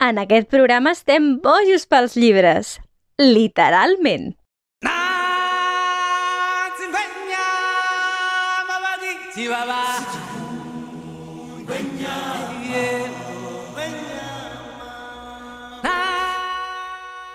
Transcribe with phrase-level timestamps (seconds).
[0.00, 2.68] En aquest programa estem bojos pels llibres.
[3.20, 4.30] Literalment.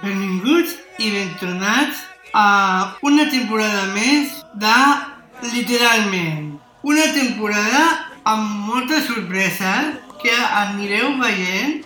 [0.01, 2.01] Benvinguts i ben tornats
[2.33, 2.47] a
[3.05, 4.79] una temporada més de
[5.53, 6.55] Literalment.
[6.81, 7.85] Una temporada
[8.25, 10.33] amb moltes sorpreses que
[10.65, 11.83] anireu veient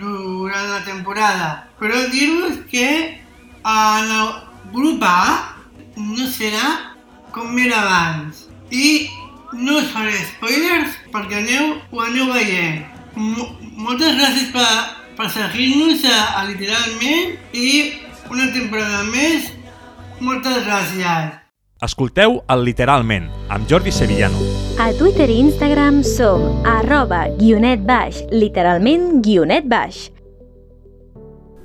[0.00, 1.48] durant la temporada.
[1.80, 2.86] Però dir-vos que
[3.60, 4.30] en el
[4.72, 5.56] grup A
[5.96, 6.96] no serà
[7.34, 8.46] com era abans.
[8.70, 9.10] I
[9.52, 12.86] no us faré spoilers perquè aneu, ho aneu veient.
[13.16, 13.34] M
[13.80, 14.68] moltes gràcies per,
[15.18, 17.70] per seguir-nos a, a Literalment i
[18.30, 19.52] una temporada més.
[20.20, 21.39] Moltes gràcies.
[21.80, 24.36] Escolteu el Literalment, amb Jordi Sevillano.
[24.84, 30.02] A Twitter i Instagram som arroba guionet baix, literalment guionet baix.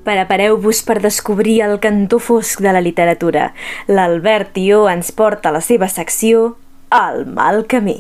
[0.08, 3.49] Prepareu-vos per descobrir el cantó fosc de la literatura.
[3.91, 6.54] L'Albert Tió ens porta a la seva secció
[6.96, 8.00] El mal camí.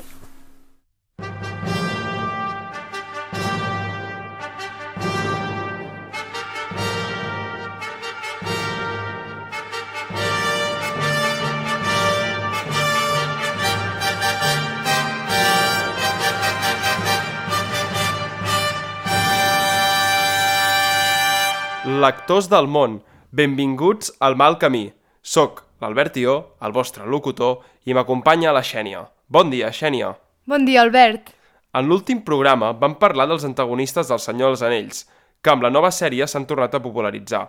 [22.05, 22.99] Lectors del món,
[23.33, 24.89] benvinguts al mal camí.
[25.25, 29.05] Soc l'Albert Tió, el vostre locutor, i m'acompanya la Xènia.
[29.31, 30.11] Bon dia, Xènia.
[30.45, 31.31] Bon dia, Albert.
[31.75, 35.01] En l'últim programa vam parlar dels antagonistes del Senyor dels Anells,
[35.41, 37.41] que amb la nova sèrie s'han tornat a popularitzar.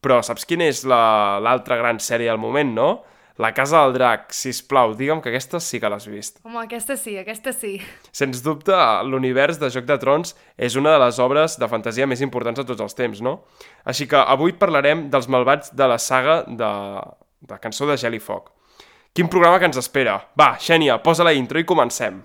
[0.00, 2.88] Però saps quina és la- l'altra gran sèrie del moment, no?
[3.38, 6.40] La Casa del Drac, sisplau, digue'm que aquesta sí que l'has vist.
[6.42, 7.76] Home, aquesta sí, aquesta sí.
[8.10, 8.74] Sens dubte,
[9.06, 12.64] l'univers de Joc de Trons és una de les obres de fantasia més importants de
[12.66, 13.36] tots els temps, no?
[13.86, 16.72] Així que avui parlarem dels malvats de la saga de,
[17.46, 18.50] de Cançó de Gel i Foc.
[19.14, 20.18] Quin programa que ens espera?
[20.34, 22.18] Va, Xènia, posa la intro i comencem.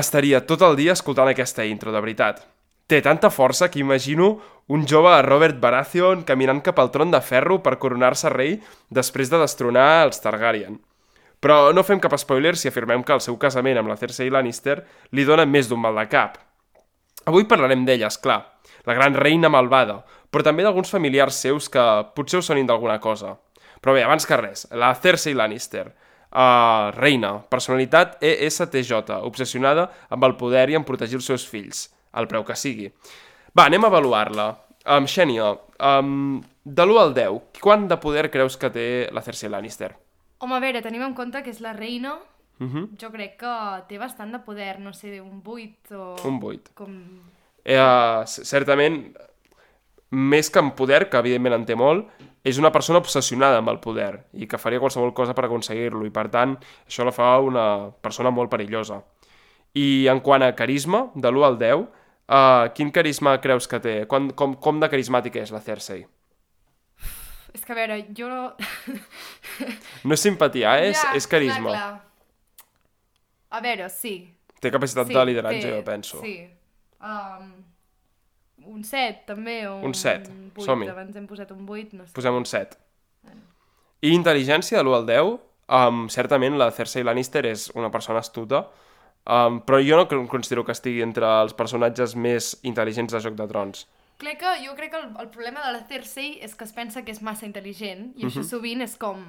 [0.00, 2.38] M'estaria tot el dia escoltant aquesta intro, de veritat.
[2.88, 4.30] Té tanta força que imagino
[4.72, 8.54] un jove Robert Baratheon caminant cap al tron de ferro per coronar-se rei
[8.88, 10.78] després de destronar els Targaryen.
[11.44, 14.78] Però no fem cap spoiler si afirmem que el seu casament amb la Cersei Lannister
[15.12, 16.40] li dona més d'un mal de cap.
[17.28, 18.40] Avui parlarem d'ella, és clar,
[18.88, 19.98] la gran reina malvada,
[20.32, 21.84] però també d'alguns familiars seus que
[22.16, 23.36] potser us sonin d'alguna cosa.
[23.84, 25.90] Però bé, abans que res, la Cersei Lannister,
[26.32, 28.92] uh, reina, personalitat ESTJ,
[29.22, 32.90] obsessionada amb el poder i en protegir els seus fills, al preu que sigui.
[33.56, 34.48] Va, anem a avaluar-la.
[34.90, 35.50] Um, Xènia,
[36.00, 39.92] um, de l'1 al 10, quant de poder creus que té la Cersei Lannister?
[40.40, 42.14] Home, a veure, tenim en compte que és la reina.
[42.60, 42.88] Uh -huh.
[43.00, 46.16] Jo crec que té bastant de poder, no sé, un 8 o...
[46.28, 46.70] Un 8.
[46.74, 47.20] Com...
[47.64, 49.16] Eh, c- certament,
[50.10, 52.08] més que en poder, que evidentment en té molt,
[52.44, 56.12] és una persona obsessionada amb el poder i que faria qualsevol cosa per aconseguir-lo i
[56.14, 56.54] per tant
[56.86, 57.64] això la fa una
[58.00, 59.02] persona molt perillosa.
[59.76, 63.94] I en quant a carisma, de l'1 al 10, uh, quin carisma creus que té?
[64.10, 66.06] Com, com, com de carismàtica és la Cersei?
[67.52, 68.28] És que, a veure, jo...
[70.06, 70.90] No és simpatia, eh?
[70.94, 71.74] és, Ja, és carisma.
[71.74, 72.66] Clar, clar.
[73.50, 74.14] A veure, sí.
[74.62, 76.20] Té capacitat sí de lideratge, té- jo penso.
[76.22, 76.36] Sí.
[77.02, 77.50] Um,
[78.66, 80.28] un 7, també, o Un set.
[80.54, 80.66] vuit.
[80.66, 80.88] Som-hi.
[80.88, 82.12] Abans hem posat un 8, no sé.
[82.14, 82.76] Posem un 7.
[84.02, 85.38] I intel·ligència, de l'1 al 10,
[85.68, 88.62] um, certament la Cersei Lannister és una persona astuta,
[89.28, 93.46] um, però jo no considero que estigui entre els personatges més intel·ligents de Joc de
[93.48, 93.86] Trons.
[94.20, 97.02] Crec que, jo crec que el, el problema de la Cersei és que es pensa
[97.04, 99.22] que és massa intel·ligent i això sovint és com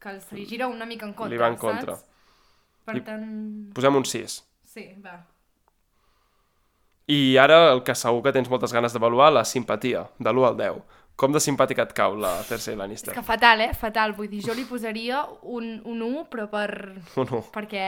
[0.00, 1.32] que se li gira una mica en contra, Mhm.
[1.32, 1.96] Li va en contra.
[1.96, 2.10] saps?
[2.84, 3.72] Per tant...
[3.74, 4.44] Posem un 6.
[4.64, 5.26] Sí, va.
[7.10, 10.56] I ara el que segur que tens moltes ganes d'avaluar, la simpatia, de l'1 al
[10.56, 10.78] 10.
[11.20, 13.12] Com de simpàtica et cau la Cersei Lannister?
[13.12, 13.74] És que fatal, eh?
[13.78, 14.16] Fatal.
[14.16, 16.68] Vull dir, jo li posaria un, un 1, però per...
[17.20, 17.44] Un u.
[17.54, 17.86] perquè...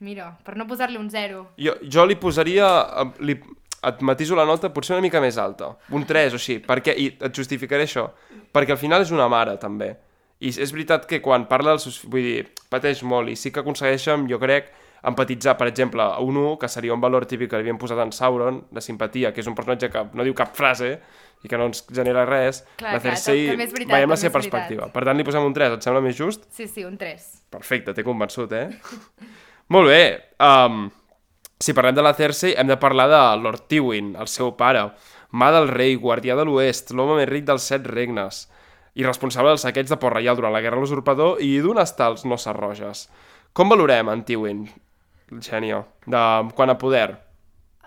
[0.00, 1.42] Mira, per no posar-li un 0.
[1.60, 2.66] Jo, jo li posaria...
[3.20, 3.36] Li,
[3.84, 5.74] et matiso la nota potser una mica més alta.
[5.92, 6.56] Un 3 o així.
[6.64, 8.06] Perquè, I et justificaré això.
[8.52, 9.92] Perquè al final és una mare, també.
[10.40, 12.00] I és veritat que quan parla dels seus...
[12.08, 14.72] Vull dir, pateix molt i sí que aconsegueixen, jo crec,
[15.06, 18.00] empatitzar, per exemple, a un 1, que seria un valor típic que li havien posat
[18.02, 20.98] en Sauron, de simpatia, que és un personatge que no diu cap frase
[21.40, 24.36] i que no ens genera res, Clar, la clar, Cersei, és veritat, veiem la seva
[24.36, 24.90] perspectiva.
[24.92, 26.44] Per tant, li posem un 3, et sembla més just?
[26.52, 27.28] Sí, sí, un 3.
[27.56, 28.68] Perfecte, t'he convençut, eh?
[29.74, 30.02] Molt bé.
[30.42, 30.88] Um,
[31.60, 34.90] si parlem de la Cersei, hem de parlar de Lord Tywin, el seu pare,
[35.32, 38.44] mà del rei, guardià de l'oest, l'home més ric dels set regnes,
[38.98, 42.10] i responsable del saqueig de Port Reial durant la Guerra de l'Usurpador i d'un estar
[42.10, 43.04] als Noces Roges.
[43.56, 44.64] Com valorem en Tywin,
[45.38, 46.22] Xènia, de,
[46.58, 47.16] quan a poder?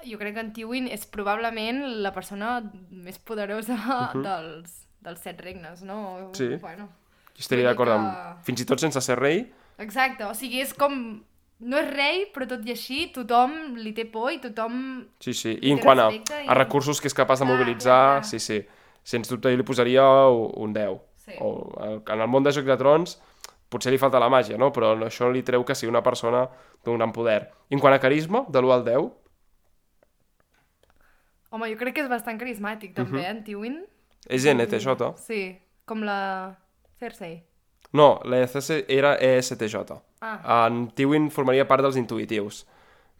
[0.03, 2.57] Jo crec que en Tywin és probablement la persona
[2.91, 3.77] més poderosa
[4.25, 4.73] dels,
[5.03, 6.31] dels set regnes, no?
[6.35, 6.49] Sí.
[6.61, 6.89] Bueno.
[7.33, 8.41] Jo estaria d'acord que- amb...
[8.45, 9.45] Fins i tot sense ser rei,
[9.81, 11.23] Exacte, o sigui, és com...
[11.63, 15.05] No és rei, però tot i així tothom li té por i tothom...
[15.23, 15.53] sí, sí.
[15.63, 18.27] I en quant a, i- a recursos que és capaç de Clar, mobilitzar, clar, clar.
[18.29, 18.59] sí, sí.
[19.03, 20.99] Sens dubte jo li posaria un 10.
[21.23, 21.37] Sí.
[21.41, 21.49] O,
[22.03, 23.15] en el món de Joc de Trons
[23.73, 24.69] potser li falta la màgia, no?
[24.75, 26.45] Però això no li treu que sigui una persona
[26.85, 27.41] d'un gran poder.
[27.69, 29.11] I en quant a carisma, de l'1 al 10,
[31.53, 33.29] Home, jo crec que és bastant carismàtic, també, uh -huh.
[33.29, 33.75] en Tywin.
[34.27, 35.13] és NTJ.
[35.17, 36.55] Sí, com la
[36.99, 37.43] Cersei.
[37.91, 39.75] No, la ECS era ESTJ.
[40.21, 40.65] Ah.
[40.67, 42.65] En Tywin formaria part dels intuitius,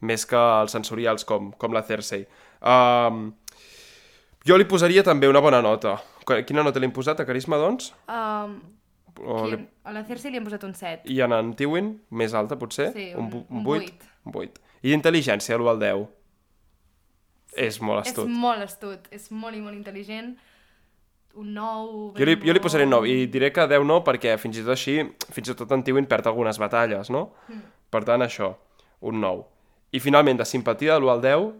[0.00, 2.26] més que els sensorials, com, com la Cersei.
[2.60, 3.34] Um,
[4.44, 6.02] jo li posaria també una bona nota.
[6.24, 7.92] Qu- Quina nota li hem posat a carisma, doncs?
[8.08, 8.60] Um,
[9.20, 9.58] O li...
[9.84, 11.06] a la Cersei li hem posat un 7.
[11.12, 12.90] I en en Tywin, més alta, potser?
[12.92, 13.64] Sí, un, un- un 8?
[13.68, 14.08] vuit.
[14.24, 14.60] Un 8.
[14.82, 16.06] I d'intel·ligència, l'1 al 10?
[17.68, 18.26] És molt astut.
[18.26, 20.34] És molt astut, és molt i molt intel·ligent.
[21.34, 22.14] Un 9...
[22.18, 24.74] Jo li, jo li posaré 9 i diré que 10 no perquè fins i tot
[24.74, 25.00] així,
[25.34, 27.28] fins i tot en Tywin perd algunes batalles, no?
[27.48, 27.62] Mm.
[27.90, 28.52] Per tant, això,
[29.06, 29.44] un 9.
[29.94, 31.52] I finalment, de simpatia de l'1 al 10,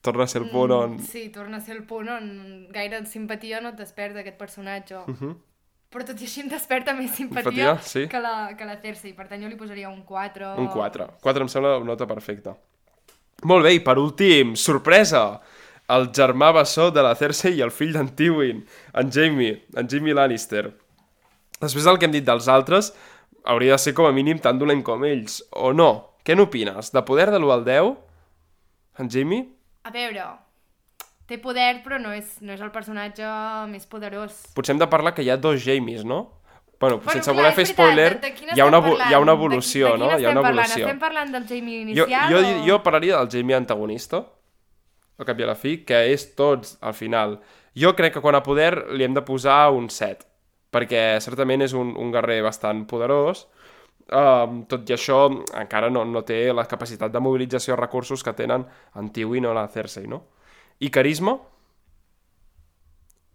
[0.00, 0.98] torna a ser el punt on...
[1.04, 2.28] Sí, torna a ser el punt on
[2.72, 4.96] gaire simpatia no et desperta aquest personatge.
[4.96, 5.34] Uh -huh.
[5.88, 7.50] Però tot i així em desperta més simpatia.
[7.50, 8.08] Simpatia, sí.
[8.12, 9.14] que, la, que la Cersei.
[9.16, 10.50] Per tant, jo li posaria un 4.
[10.60, 11.06] Un 4.
[11.24, 12.52] 4 em sembla una nota perfecta.
[13.48, 15.22] Molt bé, i per últim, sorpresa!
[15.88, 18.60] El germà bessó de la Cersei i el fill d'en Tywin,
[19.00, 20.66] en Jaime, en Jaime Lannister.
[21.62, 22.90] Després del que hem dit dels altres,
[23.48, 26.18] hauria de ser com a mínim tan dolent com ells, o no?
[26.26, 26.92] Què n'opines?
[26.92, 27.94] De poder de l'1 al 10?
[29.00, 29.40] En Jaime?
[29.88, 30.26] A veure,
[31.28, 33.28] té poder, però no és, no és el personatge
[33.68, 34.46] més poderós.
[34.56, 36.22] Potser hem de parlar que hi ha dos Jamies, no?
[36.80, 39.32] Bueno, Bueno, sense voler fer spoiler, de- de hi ha, una, evo- hi ha una
[39.34, 39.38] parlant?
[39.38, 40.06] evolució, de, de no?
[40.18, 40.64] Hi ha una parlant?
[40.68, 40.84] evolució.
[40.86, 42.66] Estem parlant del Jamie Jo, inicial jo, o...
[42.68, 44.20] jo parlaria del Jamie antagonista,
[45.18, 47.40] al cap i a la fi, que és tots al final.
[47.74, 50.22] Jo crec que quan a poder li hem de posar un 7,
[50.70, 53.48] perquè certament és un, un guerrer bastant poderós,
[54.14, 55.24] um, tot i això
[55.58, 58.64] encara no, no té la capacitat de mobilització de recursos que tenen
[58.94, 60.22] en Tywin o la Cersei, no?
[60.80, 61.36] I carisma?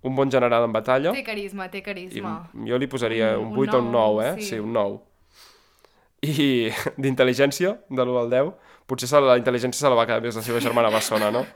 [0.04, 1.12] Un bon general en batalla?
[1.16, 2.50] Té carisma, té I carisma.
[2.68, 4.34] jo li posaria Un- un un 8 o un 9, nou, eh?
[4.42, 4.50] sí.
[4.50, 5.00] Sí, un 9.
[6.24, 8.52] I d'intel·ligència, de l'1 al 10,
[8.88, 11.46] potser se la, la intel·ligència se la va quedar més la seva germana bessona, no?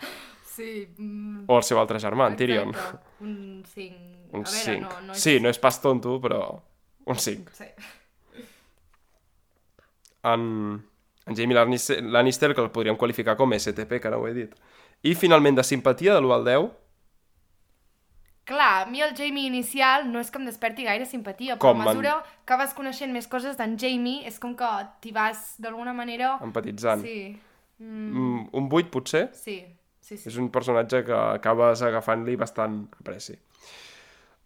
[0.58, 0.88] Sí.
[0.98, 2.70] Mm, O el seu altre germà, en Tyrion.
[2.74, 3.12] exacte.
[3.22, 3.98] Un 5.
[4.34, 4.82] Un a veure, 5.
[4.82, 5.22] no, no és...
[5.22, 6.40] Sí, no és pas tonto, però
[7.06, 7.52] un 5.
[7.54, 7.68] Sí.
[10.24, 10.82] En,
[11.28, 14.56] en Jamie Lannister, Lannister, que el podríem qualificar com STP, que no ho he dit.
[15.08, 16.68] I finalment, de simpatia, de l'1 al 10,
[18.48, 21.82] Clar, a mi el Jamie inicial no és que em desperti gaire simpatia, però Com
[21.84, 22.14] a mesura
[22.48, 24.70] que vas coneixent més coses d'en Jamie és com que
[25.04, 26.38] t'hi vas d'alguna manera...
[26.46, 27.04] empatitzant.
[27.04, 27.36] Sí.
[27.80, 29.28] Mm, Mm, un 8, potser?
[29.36, 29.66] sí,
[30.00, 30.30] sí, sí.
[30.32, 33.36] És un personatge que acabes agafant-li bastant apreci.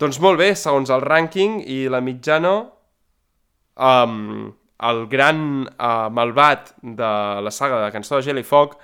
[0.01, 2.55] Doncs molt bé, segons el rànquing i la mitjana,
[3.77, 4.49] um,
[4.81, 7.11] el gran uh, malvat de
[7.45, 8.79] la saga de Cançó de Gel i Foc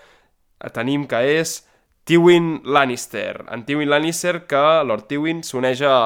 [0.73, 1.63] tenim que és
[2.07, 3.43] Tywin Lannister.
[3.51, 5.97] En Tywin Lannister que Lord Tywin s'uneix a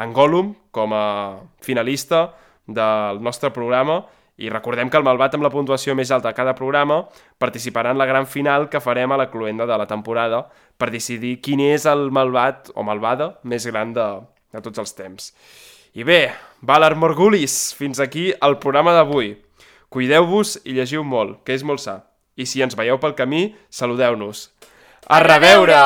[0.00, 2.28] en Gollum com a finalista
[2.70, 4.04] del nostre programa
[4.38, 7.02] i recordem que el malvat amb la puntuació més alta a cada programa
[7.42, 10.44] participarà en la gran final que farem a la cluenda de la temporada
[10.78, 14.06] per decidir quin és el malvat o malvada més gran de,
[14.54, 15.32] de tots els temps.
[15.98, 16.30] I bé,
[16.62, 19.34] Valar Morgulis, fins aquí el programa d'avui.
[19.90, 22.04] Cuideu-vos i llegiu molt, que és molt sa.
[22.38, 24.46] I si ens veieu pel camí, saludeu-nos.
[25.10, 25.78] A reveure!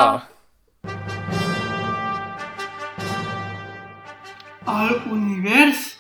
[4.67, 5.97] al univers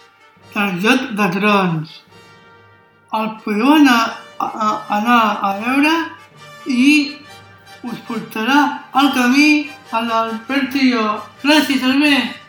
[0.54, 1.95] del Joc de Trons.
[3.21, 3.97] El podeu anar
[4.37, 5.95] a, a, anar a veure
[6.69, 6.87] i
[7.88, 8.61] us portarà
[8.93, 9.50] al camí
[9.90, 11.09] a l'Albert i jo.
[11.45, 12.44] Gràcies, Albert!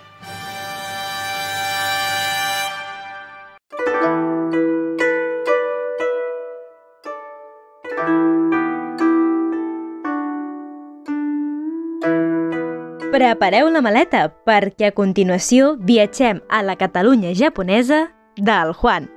[13.16, 18.00] Prepareu la maleta perquè a continuació viatgem a la Catalunya japonesa
[18.36, 19.08] del Juan.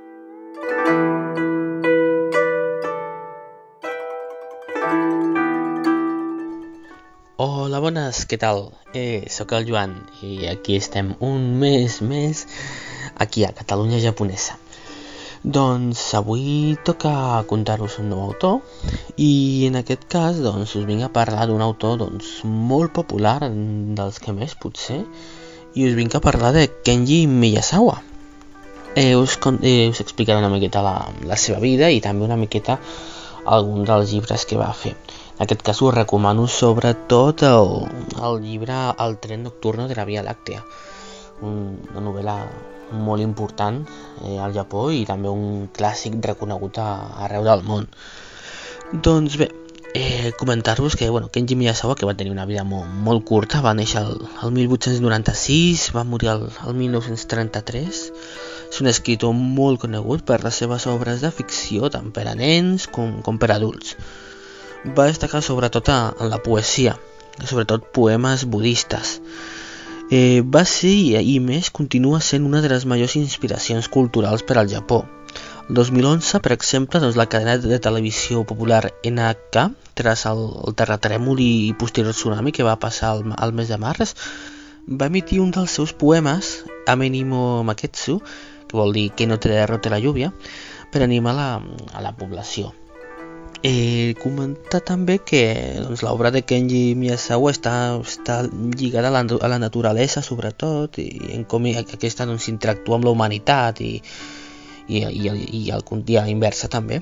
[7.35, 8.69] Hola, bones, què tal?
[8.95, 12.47] Eh, sóc el Joan i aquí estem un mes més
[13.19, 14.55] aquí a Catalunya japonesa.
[15.39, 18.59] Doncs avui toca contar-vos un nou autor
[19.15, 24.19] i en aquest cas doncs, us vinc a parlar d'un autor doncs, molt popular, dels
[24.19, 24.99] que més potser,
[25.79, 28.01] i us vinc a parlar de Kenji Miyazawa.
[28.99, 32.75] Eh, us, eh, us explicaré una miqueta la, la seva vida i també una miqueta
[33.45, 34.91] algun dels llibres que va fer.
[35.37, 37.71] En aquest cas us recomano sobretot el,
[38.19, 40.65] el llibre El tren nocturno de la Via Làctea,
[41.39, 42.35] una novel·la
[42.91, 43.81] molt important
[44.23, 46.89] eh, al Japó i també un clàssic reconegut a,
[47.25, 47.87] arreu del món.
[48.91, 49.49] Doncs bé,
[49.93, 53.75] eh, comentar-vos que bueno, Kenji Miyazawa, que va tenir una vida molt, molt curta, va
[53.77, 58.01] néixer el, el 1896, va morir el, el 1933,
[58.69, 62.89] és un escritor molt conegut per les seves obres de ficció, tant per a nens
[62.89, 63.95] com, com per a adults
[64.85, 66.95] va destacar sobretot en la poesia,
[67.43, 69.19] sobretot poemes budistes.
[70.09, 74.69] Eh, va ser, i més, continua sent una de les majors inspiracions culturals per al
[74.71, 75.03] Japó.
[75.69, 81.43] El 2011, per exemple, doncs, la cadena de televisió popular NHK, tras el, el terratrèmol
[81.45, 84.15] i posterior tsunami que va passar al, al mes de març,
[84.89, 88.17] va emitir un dels seus poemes, Amenimo Maketsu,
[88.65, 90.33] que vol dir que no te derrote la lluvia,
[90.89, 91.49] per animar la,
[91.93, 92.73] a la població.
[93.61, 95.41] Eh, comentar també que
[95.83, 101.09] doncs, l'obra de Kenji Miyazawa està, està lligada a la, a la naturalesa sobretot i
[101.35, 103.97] en com aquesta doncs, interactua amb la humanitat i,
[104.87, 107.01] i, i, i, el, i a la inversa també.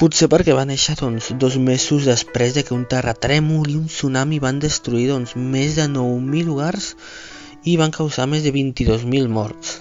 [0.00, 4.40] Potser perquè va néixer doncs, dos mesos després de que un terratrèmol i un tsunami
[4.42, 6.96] van destruir doncs, més de 9.000 hogars
[7.62, 9.78] i van causar més de 22.000 morts.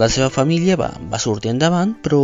[0.00, 2.20] La seva família va, va sortir endavant, però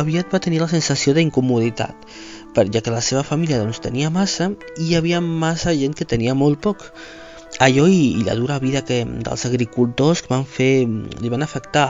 [0.00, 2.08] aviat va tenir la sensació d'incomoditat,
[2.54, 6.34] ja que la seva família doncs, tenia massa i hi havia massa gent que tenia
[6.34, 6.88] molt poc.
[7.62, 10.86] Allò i, i la dura vida que, dels agricultors que van fer,
[11.22, 11.86] li van afectar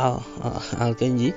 [0.84, 1.32] al Kenji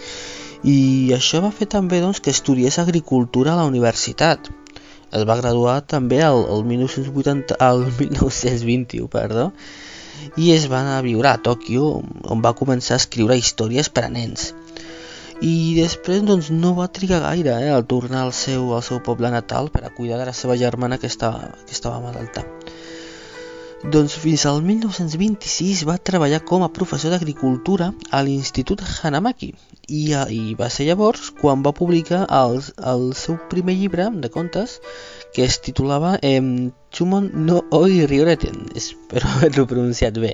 [0.68, 0.78] i
[1.16, 4.50] això va fer també doncs, que estudiés agricultura a la universitat.
[5.16, 9.52] Es va graduar també al, al, 1980, al 1921, perdó,
[10.38, 11.90] i es va anar a viure a Tòquio
[12.36, 14.52] on va començar a escriure històries per a nens
[15.42, 19.30] i després doncs, no va trigar gaire eh, al tornar al seu, al seu poble
[19.30, 22.44] natal per a cuidar de la seva germana que estava, que estava malalta.
[23.86, 29.52] Doncs fins al 1926 va treballar com a professor d'agricultura a l'Institut Hanamaki
[29.88, 30.02] i,
[30.34, 34.80] i va ser llavors quan va publicar el, el seu primer llibre de contes
[35.38, 36.42] que es titulava eh,
[36.90, 40.32] Chumon no Oi Rioreten, espero haver-lo pronunciat bé,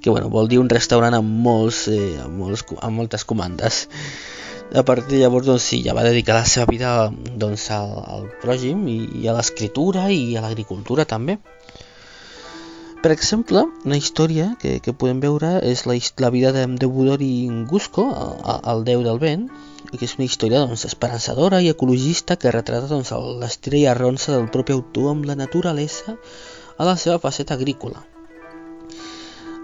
[0.00, 3.88] que bueno, vol dir un restaurant amb, molts, eh, amb, molts, amb moltes comandes.
[4.70, 8.30] A partir de llavors, doncs sí, ja va dedicar la seva vida doncs, al, al
[8.38, 11.40] prògim i, i a l'escriptura i a l'agricultura també.
[13.02, 17.48] Per exemple, una història que, que podem veure és la, la vida de, de Budori
[17.50, 19.50] Ngusco, el, el déu del vent,
[19.92, 23.12] que és una història doncs, esperançadora i ecologista que retrata doncs,
[23.42, 26.16] l'estirà i arronsa del propi autor amb la naturalesa
[26.76, 28.02] a la seva faceta agrícola.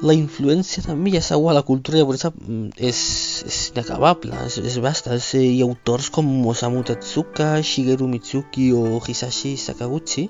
[0.03, 3.03] La influència també ja segur a la cultura japonesa mm, és,
[3.47, 5.15] és inacabable, és, és vasta.
[5.15, 10.27] És, hi ha autors com Osamu Tezuka, Shigeru Mitsuki o Hisashi Sakaguchi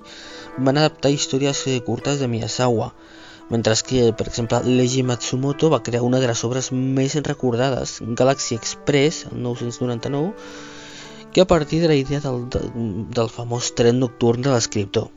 [0.59, 2.91] van adaptar històries eh, curtes de Miyazawa,
[3.53, 8.57] mentre que, per exemple, Leiji Matsumoto va crear una de les obres més recordades, Galaxy
[8.57, 10.33] Express, el 999,
[11.33, 15.11] que a partir de la idea del, del famós tren nocturn de l'escriptor.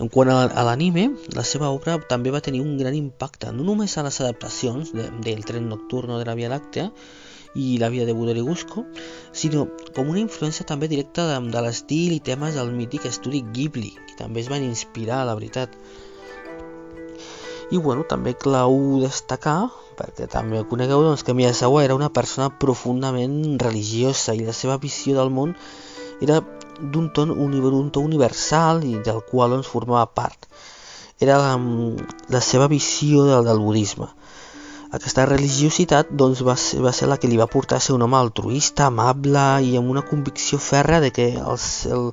[0.00, 1.04] En quant a l'anime,
[1.36, 5.10] la seva obra també va tenir un gran impacte, no només a les adaptacions de,
[5.28, 6.88] del tren nocturno de la Via Làctea
[7.54, 8.86] i la vida de Budori Gusco,
[9.32, 13.92] sinó com una influència també directa de, de l'estil i temes del mític estudi Ghibli,
[14.08, 15.76] que també es van inspirar, la veritat.
[17.74, 19.66] I bueno, també clau destacar,
[19.98, 25.16] perquè també conegueu doncs, que Miyazawa era una persona profundament religiosa i la seva visió
[25.16, 25.56] del món
[26.22, 26.36] era
[26.78, 30.46] d'un ton, un to universal i del qual doncs, formava part.
[31.18, 31.56] Era la,
[32.30, 34.06] la seva visió del, del budisme.
[34.94, 38.06] Aquesta religiositat doncs, va, ser, va ser la que li va portar a ser un
[38.06, 42.12] home altruista, amable i amb una convicció ferra de que els, el,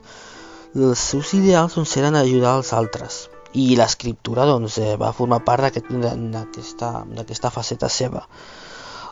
[0.89, 5.65] els seus ideals doncs, eren ajudar als altres i l'escriptura doncs, eh, va formar part
[5.67, 6.91] d'aquesta
[7.21, 8.25] aquest, faceta seva.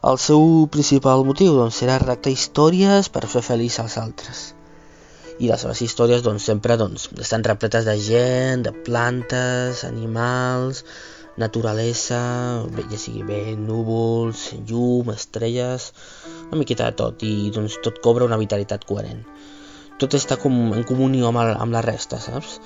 [0.10, 4.44] El seu principal motiu doncs, era redactar històries per fer feliç als altres.
[5.40, 10.84] I les seves històries doncs, sempre doncs, estan repletes de gent, de plantes, animals,
[11.40, 12.24] naturalesa,
[12.92, 15.92] ja sigui bé, núvols, llum, estrelles,
[16.48, 19.24] una miqueta de tot, i doncs, tot cobra una vitalitat coherent.
[20.00, 22.60] Tot està com en comunió amb, el, amb la resta, saps?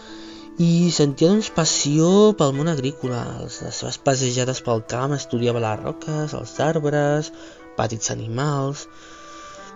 [0.62, 3.24] I sentia doncs passió pel món agrícola.
[3.41, 7.33] Les seves passejades pel camp estudiava les roques, els arbres,
[7.79, 8.88] petits animals...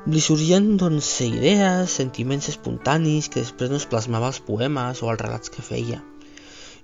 [0.08, 5.52] Li sorgien doncs idees, sentiments espontanis que després doncs, plasmava els poemes o els relats
[5.52, 5.98] que feia.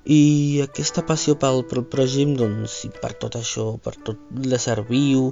[0.03, 5.29] I aquesta passió pel, pel pròxim, doncs, i per tot això, per tot l'ésser viu,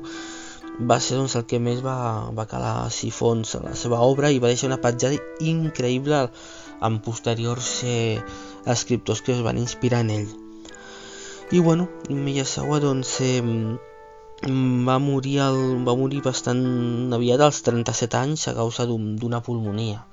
[0.80, 1.98] va ser doncs, el que més va,
[2.38, 6.24] va calar si fons a la seva obra i va deixar una petjada increïble
[6.82, 8.22] en posteriors eh,
[8.66, 10.30] escriptors que es van inspirar en ell.
[11.52, 13.42] I bueno, Miyazawa doncs eh,
[14.88, 20.06] va morir, el, va morir bastant aviat als 37 anys a causa d'una pulmonia,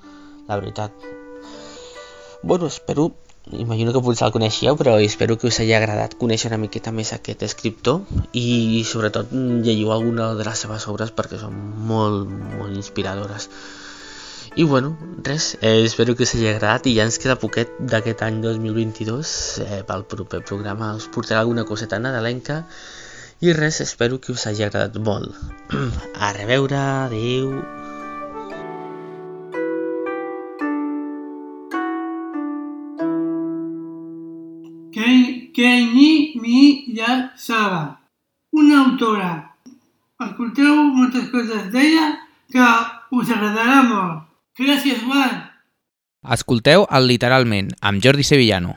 [0.48, 0.92] la veritat.
[2.42, 3.12] Bueno, espero,
[3.52, 7.12] imagino que potser el coneixíeu, però espero que us hagi agradat conèixer una miqueta més
[7.16, 8.02] aquest escriptor
[8.36, 9.32] i sobretot
[9.64, 11.56] llegiu alguna de les seves obres perquè són
[11.90, 12.28] molt,
[12.58, 13.48] molt inspiradores.
[14.58, 18.24] I bueno, res, eh, espero que us hagi agradat i ja ens queda poquet d'aquest
[18.26, 19.32] any 2022.
[19.64, 22.64] Eh, pel proper programa us portaré alguna coseta nadalenca
[23.40, 25.36] i res, espero que us hagi agradat molt.
[26.26, 27.77] A reveure, adeu...
[35.58, 37.98] Kenny Miyazawa,
[38.54, 39.30] una autora.
[40.22, 42.04] Escolteu moltes coses d'ella
[42.54, 42.66] que
[43.18, 44.20] us agradarà molt.
[44.54, 45.32] Gràcies, Juan.
[46.36, 48.76] Escolteu el Literalment, amb Jordi Sevillano.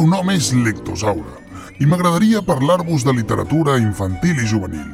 [0.00, 1.42] Meu nom és Lectosaure
[1.76, 4.86] i m'agradaria parlar-vos de literatura infantil i juvenil.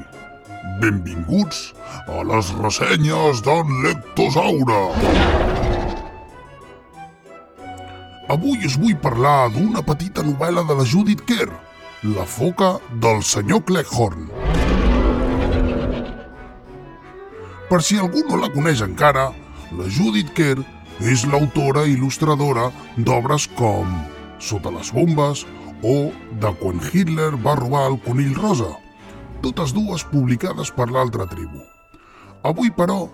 [0.83, 1.61] Benvinguts
[2.11, 4.81] a les ressenyes d'en Lectosaure.
[8.35, 11.55] Avui us vull parlar d'una petita novel·la de la Judith Kerr,
[12.03, 14.27] La foca del senyor Cleckhorn.
[17.71, 19.31] Per si algú no la coneix encara,
[19.71, 20.66] la Judith Kerr
[20.99, 25.46] és l'autora i il·lustradora d'obres com Sota les bombes
[25.83, 28.70] o De quan Hitler va robar el conill rosa,
[29.44, 31.61] totes dues publicades per l'altra tribu.
[32.44, 33.07] Avui, però,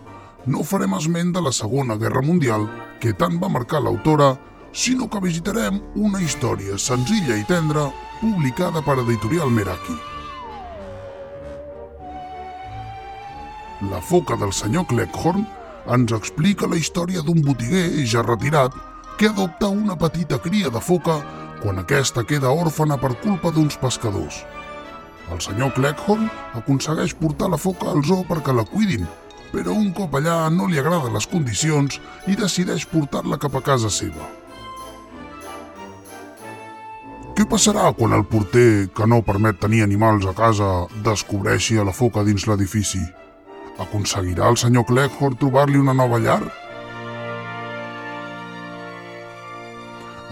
[0.47, 2.67] no farem esment de la Segona Guerra Mundial,
[3.01, 4.37] que tant va marcar l'autora,
[4.73, 7.89] sinó que visitarem una història senzilla i tendra
[8.21, 9.99] publicada per Editorial Meraki.
[13.91, 15.45] La foca del senyor Cleckhorn
[15.91, 18.77] ens explica la història d'un botiguer ja retirat
[19.19, 21.21] que adopta una petita cria de foca
[21.63, 24.43] quan aquesta queda òrfana per culpa d'uns pescadors.
[25.33, 29.07] El senyor Cleckhorn aconsegueix portar la foca al zoo perquè la cuidin,
[29.53, 33.91] però un cop allà no li agraden les condicions i decideix portar-la cap a casa
[33.93, 34.29] seva.
[37.33, 40.69] Què passarà quan el porter, que no permet tenir animals a casa,
[41.07, 43.01] descobreixi a la foca dins l'edifici?
[43.81, 46.43] Aconseguirà el senyor Cleckhorn trobar-li una nova llar?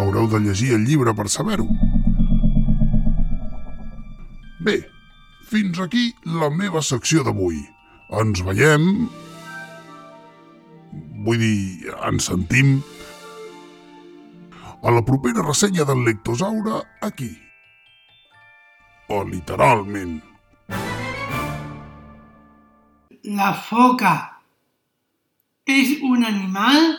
[0.01, 1.67] Haureu de llegir el llibre per saber-ho.
[4.65, 4.79] Bé,
[5.51, 7.61] fins aquí la meva secció d'avui.
[8.23, 8.87] Ens veiem...
[11.21, 12.79] Vull dir, ens sentim
[14.81, 17.31] a la propera ressenya del Lectosaure aquí.
[19.13, 20.17] O literalment.
[23.37, 24.17] La foca
[25.69, 26.95] és un animal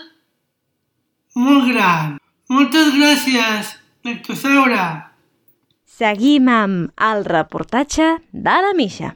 [1.33, 2.20] molt gran.
[2.51, 3.67] Moltes gràcies,
[4.03, 4.81] Lectosaure.
[5.87, 9.13] Seguim amb el reportatge de la Misha.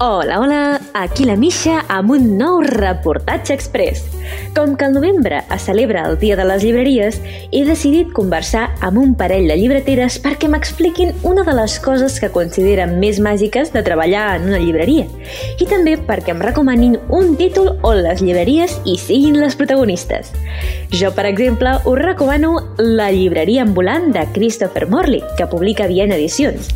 [0.00, 4.11] Hola, hola, aquí la Misha amb un nou reportatge express.
[4.56, 9.00] Com que al novembre es celebra el Dia de les Llibreries, he decidit conversar amb
[9.00, 13.82] un parell de llibreteres perquè m'expliquin una de les coses que consideren més màgiques de
[13.86, 15.06] treballar en una llibreria
[15.60, 20.32] i també perquè em recomanin un títol on les llibreries hi siguin les protagonistes.
[20.92, 26.68] Jo, per exemple, us recomano La llibreria ambulant de Christopher Morley, que publica Viena Edicions.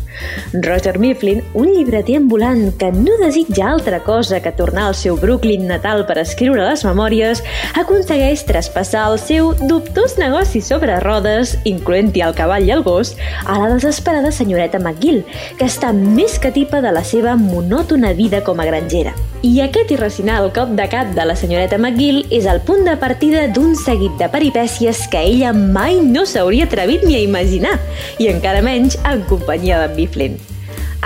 [0.53, 5.67] Roger Mifflin, un llibreter ambulant que no desitja altra cosa que tornar al seu Brooklyn
[5.69, 7.43] natal per escriure les memòries,
[7.79, 13.59] aconsegueix traspassar el seu dubtós negoci sobre rodes, incloent-hi el cavall i el gos, a
[13.59, 15.23] la desesperada senyoreta McGill,
[15.59, 19.13] que està més que tipa de la seva monòtona vida com a grangera.
[19.45, 23.47] I aquest irracional cop de cap de la senyoreta McGill és el punt de partida
[23.53, 27.77] d'un seguit de peripècies que ella mai no s'hauria atrevit ni a imaginar,
[28.17, 30.39] i encara menys en companyia d'en Biflin.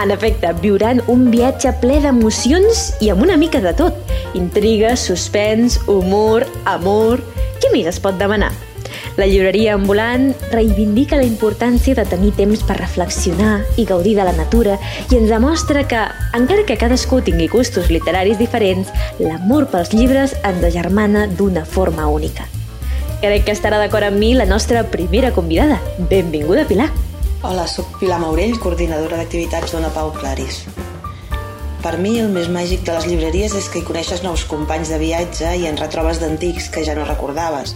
[0.01, 4.10] En efecte, viuran un viatge ple d'emocions i amb una mica de tot.
[4.33, 7.23] Intriga, suspens, humor, amor...
[7.61, 8.49] Què més es pot demanar?
[9.19, 14.33] La llibreria ambulant reivindica la importància de tenir temps per reflexionar i gaudir de la
[14.33, 14.77] natura
[15.11, 15.99] i ens demostra que,
[16.37, 18.89] encara que cadascú tingui gustos literaris diferents,
[19.19, 22.47] l'amor pels llibres ens agermana d'una forma única.
[23.21, 25.81] Crec que estarà d'acord amb mi la nostra primera convidada.
[26.09, 26.89] Benvinguda, Pilar!
[27.43, 30.63] Hola, sóc Pilar Maurell, coordinadora d'activitats d'Ona Pau Claris.
[31.81, 34.99] Per mi, el més màgic de les llibreries és que hi coneixes nous companys de
[35.01, 37.73] viatge i en retrobes d'antics que ja no recordaves.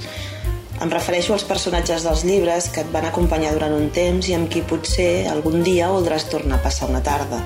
[0.86, 4.52] Em refereixo als personatges dels llibres que et van acompanyar durant un temps i amb
[4.54, 7.42] qui potser algun dia voldràs tornar a passar una tarda.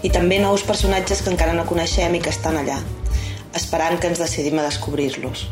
[0.00, 2.80] I també nous personatges que encara no coneixem i que estan allà,
[3.52, 5.46] esperant que ens decidim a descobrir-los.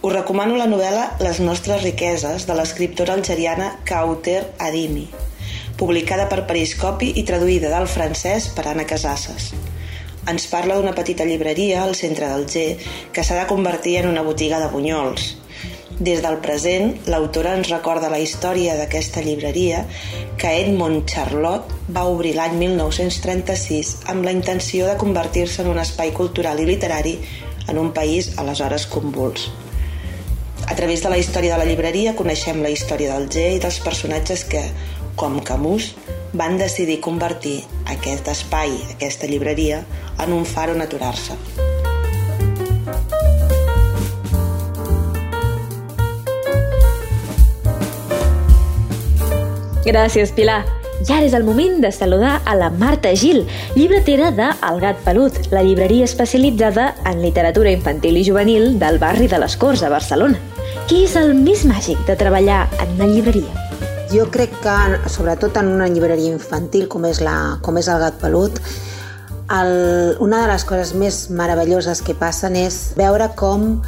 [0.00, 5.10] Us recomano la novel·la Les nostres riqueses de l'escriptora algeriana Kauter Adimi,
[5.78, 9.52] publicada per Periscopi i traduïda del francès per Anna Casasses.
[10.28, 12.64] Ens parla d'una petita llibreria al centre del G
[13.14, 15.36] que s'ha de convertir en una botiga de bunyols.
[15.98, 19.84] Des del present, l'autora ens recorda la història d'aquesta llibreria
[20.38, 26.12] que Edmond Charlotte va obrir l'any 1936 amb la intenció de convertir-se en un espai
[26.14, 27.16] cultural i literari
[27.68, 29.48] en un país aleshores convuls.
[30.68, 33.78] A través de la història de la llibreria coneixem la història del G i dels
[33.80, 34.62] personatges que,
[35.18, 35.92] com Camus,
[36.32, 39.82] van decidir convertir aquest espai, aquesta llibreria,
[40.22, 41.34] en un far on aturar-se.
[49.88, 50.62] Gràcies, Pilar.
[50.98, 53.44] I ara és el moment de saludar a la Marta Gil,
[53.76, 59.30] llibretera de El Gat Pelut, la llibreria especialitzada en literatura infantil i juvenil del barri
[59.30, 60.42] de les Corts, a Barcelona.
[60.90, 63.67] Què és el més màgic de treballar en una llibreria?
[64.08, 64.74] Jo crec que,
[65.12, 68.56] sobretot en una llibreria infantil com és, la, com és el Gat Pelut,
[69.52, 73.82] el, una de les coses més meravelloses que passen és veure com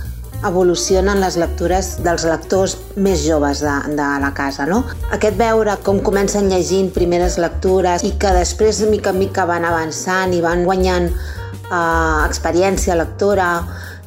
[0.45, 4.67] evolucionen les lectures dels lectors més joves de, de la casa.
[4.69, 4.83] No?
[5.13, 10.33] Aquest veure com comencen llegint primeres lectures i que després, mica en mica, van avançant
[10.37, 13.51] i van guanyant eh, experiència lectora,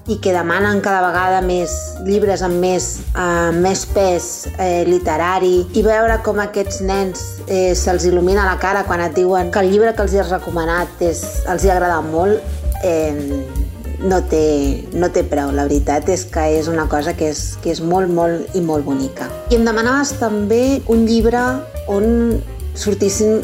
[0.08, 1.72] i que demanen cada vegada més
[2.04, 8.10] llibres amb més, eh, més pes eh, literari i veure com aquests nens eh, se'ls
[8.12, 11.64] il·lumina la cara quan et diuen que el llibre que els has recomanat és, els
[11.64, 13.16] hi ha agradat molt eh,
[14.04, 15.52] no té, no té preu.
[15.56, 18.86] La veritat és que és una cosa que és, que és molt, molt i molt
[18.86, 19.30] bonica.
[19.50, 21.42] I em demanaves també un llibre
[21.92, 22.42] on
[22.76, 23.42] sortissin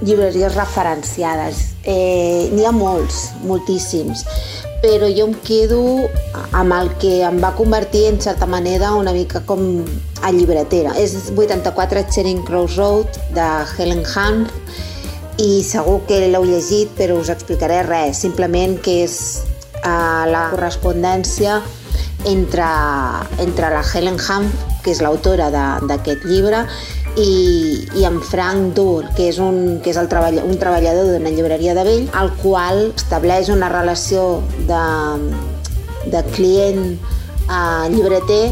[0.00, 1.74] llibreries referenciades.
[1.84, 4.24] Eh, N'hi ha molts, moltíssims,
[4.82, 5.80] però jo em quedo
[6.54, 9.82] amb el que em va convertir en certa manera una mica com
[10.22, 10.94] a llibretera.
[10.98, 14.46] És 84 Charing Cross Road de Helen Hunt
[15.38, 19.18] i segur que l'heu llegit però us explicaré res, simplement que és
[19.86, 21.60] a la correspondència
[22.24, 22.68] entre,
[23.38, 24.50] entre la Helen Hunt,
[24.82, 26.64] que és l'autora d'aquest llibre,
[27.18, 31.34] i, i en Frank Dur, que és, un, que és el treball, un treballador d'una
[31.34, 34.82] llibreria de vell, al qual estableix una relació de,
[36.12, 36.96] de client
[37.48, 38.48] a llibreter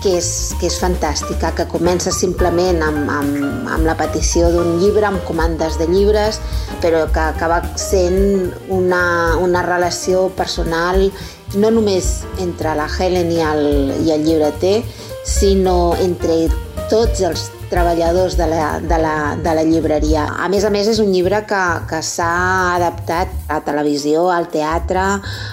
[0.00, 5.04] que és, que és fantàstica, que comença simplement amb, amb, amb la petició d'un llibre,
[5.06, 6.40] amb comandes de llibres,
[6.80, 11.10] però que acaba sent una, una relació personal
[11.54, 13.64] no només entre la Helen i el,
[14.04, 14.80] i el llibreter,
[15.26, 16.46] sinó entre
[16.90, 20.26] tots els treballadors de la, de, la, de la llibreria.
[20.42, 22.30] A més a més, és un llibre que, que s'ha
[22.74, 25.06] adaptat a televisió, al teatre,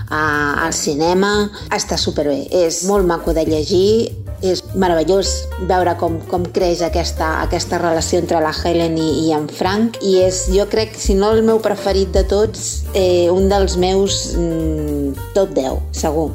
[0.09, 0.23] a,
[0.65, 1.33] al cinema.
[1.69, 2.41] Està superbé.
[2.65, 5.31] És molt maco de llegir, és meravellós
[5.69, 10.17] veure com, com creix aquesta, aquesta relació entre la Helen i, i en Frank i
[10.21, 15.31] és, jo crec, si no el meu preferit de tots, eh, un dels meus mm,
[15.37, 16.29] top 10, segur.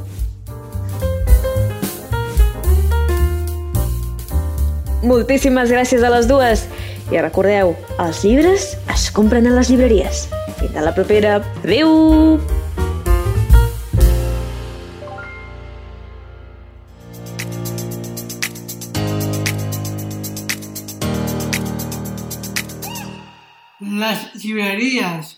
[5.02, 6.66] Moltíssimes gràcies a les dues.
[7.12, 10.26] I recordeu, els llibres es compren a les llibreries.
[10.62, 11.40] Fins a la propera.
[11.64, 12.51] Adéu!
[24.52, 25.36] Llibreries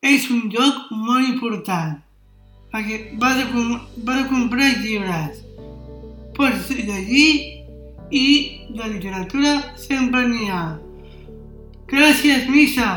[0.00, 1.98] és un lloc molt important.
[2.70, 3.70] perquè va de, com,
[4.06, 5.40] va de comprar llibres.
[6.36, 7.30] Pots llegir
[8.14, 8.26] i
[8.70, 10.78] de literatura sempre n'hi ha.
[11.90, 12.92] Gràcies, Missa!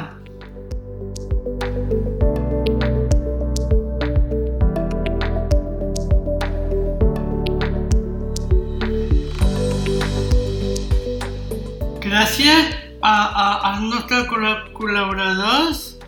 [12.06, 13.13] Gràcies a,
[13.44, 16.00] a, als nostres col·laboradors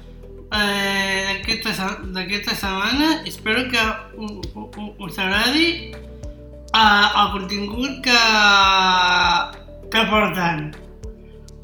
[0.55, 3.21] eh, d'aquesta setmana.
[3.27, 3.83] Espero que
[4.97, 8.19] us agradi eh, el contingut que,
[9.91, 10.71] que porten.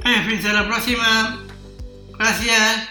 [0.04, 1.12] Eh, fins a la pròxima.
[2.20, 2.90] Gràcies.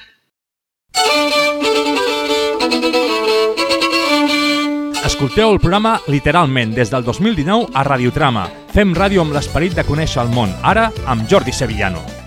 [5.11, 8.47] Escolteu el programa literalment des del 2019 a Radiotrama.
[8.73, 12.20] Fem ràdio amb l'esperit de conèixer el món, ara amb Jordi Sevillano.